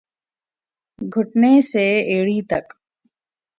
[0.99, 2.65] گھٹنے سے ایڑی تک